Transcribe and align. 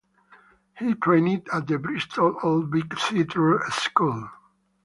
He 0.79 0.95
trained 0.95 1.47
at 1.53 1.67
the 1.67 1.77
Bristol 1.77 2.35
Old 2.41 2.71
Vic 2.71 2.97
Theatre 2.99 3.61
School. 3.69 4.29